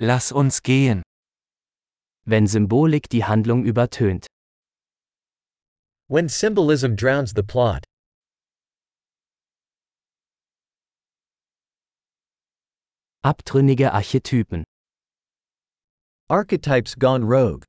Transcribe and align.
Lass 0.00 0.30
uns 0.30 0.62
gehen. 0.62 1.02
Wenn 2.24 2.46
Symbolik 2.46 3.08
die 3.08 3.24
Handlung 3.24 3.64
übertönt. 3.64 4.28
When 6.06 6.28
symbolism 6.28 6.94
drowns 6.94 7.32
the 7.34 7.42
plot. 7.42 7.82
Abtrünnige 13.24 13.92
Archetypen. 13.92 14.62
Archetypes 16.28 16.94
gone 16.96 17.24
rogue. 17.24 17.64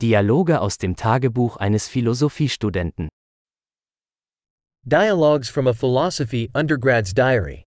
Dialoge 0.00 0.58
aus 0.58 0.78
dem 0.78 0.96
Tagebuch 0.96 1.58
eines 1.58 1.86
Philosophiestudenten. 1.86 3.10
Dialogues 4.86 5.48
from 5.48 5.66
a 5.66 5.72
philosophy 5.72 6.50
undergrad's 6.54 7.14
diary. 7.14 7.64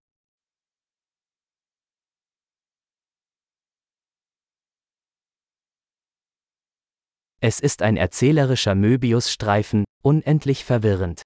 Es 7.41 7.60
ist 7.60 7.82
ein 7.82 7.97
erzählerischer 7.97 8.75
Möbiusstreifen, 8.75 9.86
unendlich 10.04 10.64
verwirrend. 10.64 11.24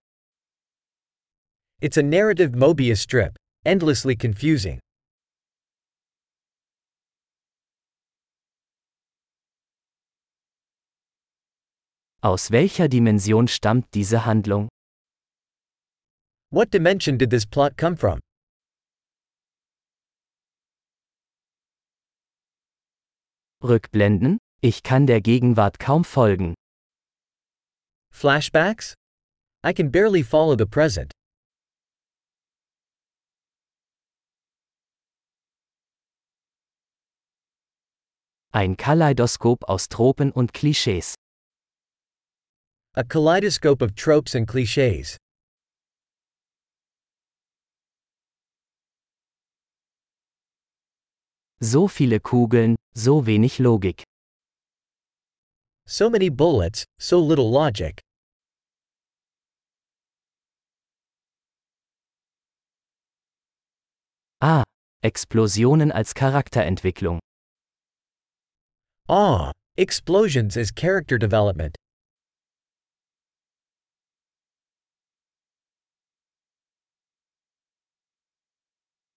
It's 1.82 1.98
a 1.98 2.04
narrative 2.04 2.56
Mobius 2.56 3.02
strip, 3.02 3.36
endlessly 3.66 4.16
confusing. 4.16 4.80
Aus 12.22 12.52
welcher 12.52 12.88
Dimension 12.88 13.50
stammt 13.50 13.94
diese 13.94 14.26
Handlung? 14.26 14.70
What 16.54 16.70
dimension 16.70 17.18
did 17.18 17.30
this 17.30 17.46
plot 17.46 17.78
come 17.78 17.96
from? 17.96 18.20
Rückblenden? 23.64 24.38
Ich 24.62 24.84
kann 24.84 25.08
der 25.08 25.22
Gegenwart 25.22 25.80
kaum 25.80 26.04
folgen. 26.04 26.56
Flashbacks? 28.12 28.96
I 29.64 29.72
can 29.72 29.90
barely 29.92 30.22
follow 30.24 30.58
the 30.58 30.66
present. 30.66 31.14
Ein 38.52 38.76
Kaleidoskop 38.76 39.64
aus 39.70 39.88
Tropen 39.88 40.34
und 40.34 40.54
Klischees. 40.54 41.16
A 42.96 43.04
kaleidoscope 43.06 43.82
of 43.82 43.96
tropes 43.96 44.36
and 44.36 44.46
cliches. 44.46 45.16
So 51.64 51.88
viele 51.88 52.20
Kugeln, 52.20 52.76
so 52.96 53.28
wenig 53.28 53.60
Logik. 53.60 54.04
So 55.86 56.10
many 56.10 56.30
bullets, 56.30 56.86
so 57.00 57.20
little 57.20 57.52
logic. 57.52 58.02
Ah, 64.42 64.64
Explosionen 65.04 65.92
als 65.92 66.16
Charakterentwicklung. 66.16 67.20
Ah, 69.08 69.52
explosions 69.78 70.58
as 70.58 70.72
character 70.74 71.20
development. 71.20 71.76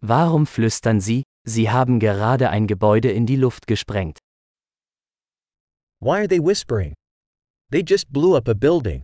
Warum 0.02 0.46
flüstern 0.46 1.00
Sie, 1.00 1.24
Sie 1.46 1.70
haben 1.70 2.00
gerade 2.00 2.50
ein 2.50 2.68
Gebäude 2.68 3.12
in 3.12 3.26
die 3.26 3.36
Luft 3.36 3.68
gesprengt? 3.68 4.20
Why 6.00 6.20
are 6.20 6.28
they 6.28 6.40
whispering? 6.40 6.94
They 7.70 7.84
just 7.86 8.12
blew 8.12 8.36
up 8.38 8.48
a 8.48 8.54
building. 8.54 9.04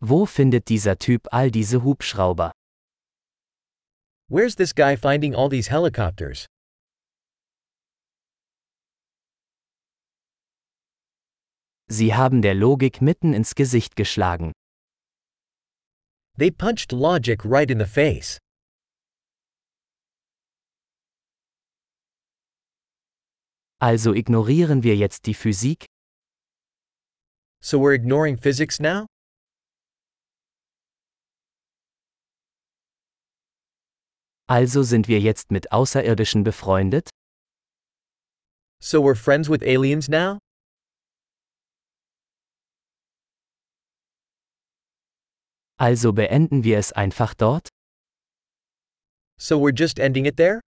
Wo 0.00 0.26
findet 0.26 0.68
dieser 0.68 0.96
Typ 0.98 1.26
all 1.32 1.50
diese 1.50 1.82
Hubschrauber? 1.82 2.52
Where's 4.28 4.56
this 4.56 4.74
guy 4.74 4.96
finding 4.96 5.34
all 5.34 5.48
these 5.48 5.70
helicopters? 5.70 6.46
Sie 11.88 12.14
haben 12.14 12.42
der 12.42 12.54
Logik 12.54 13.00
mitten 13.00 13.32
ins 13.32 13.54
Gesicht 13.54 13.96
geschlagen. 13.96 14.52
They 16.38 16.52
punched 16.52 16.92
logic 16.92 17.44
right 17.44 17.68
in 17.68 17.78
the 17.78 17.86
face. 17.86 18.38
Also 23.80 24.12
ignorieren 24.12 24.84
wir 24.84 24.94
jetzt 24.94 25.26
die 25.26 25.34
Physik? 25.34 25.86
So 27.60 27.80
we're 27.80 27.92
ignoring 27.92 28.36
physics 28.36 28.78
now? 28.78 29.06
Also 34.48 34.84
sind 34.84 35.08
wir 35.08 35.18
jetzt 35.18 35.50
mit 35.50 35.72
Außerirdischen 35.72 36.44
befreundet? 36.44 37.10
So 38.80 39.02
we're 39.02 39.16
friends 39.16 39.48
with 39.50 39.62
aliens 39.64 40.08
now? 40.08 40.38
Also 45.80 46.12
beenden 46.12 46.64
wir 46.64 46.76
es 46.76 46.92
einfach 46.92 47.34
dort? 47.34 47.68
So 49.38 49.60
we're 49.60 49.72
just 49.72 50.00
ending 50.00 50.26
it 50.26 50.36
there? 50.36 50.60